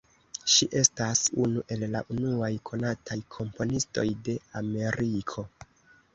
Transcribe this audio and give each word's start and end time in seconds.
Ŝi 0.51 0.67
estas 0.79 1.19
unu 1.43 1.61
el 1.75 1.85
la 1.97 2.01
unuaj 2.15 2.49
konataj 2.71 3.19
komponistoj 3.37 4.09
de 4.31 4.37
Ameriko. 4.65 5.47